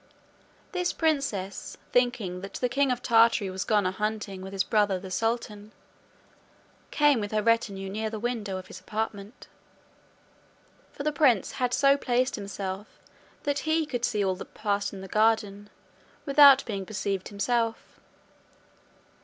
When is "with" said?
4.41-4.51, 7.19-7.31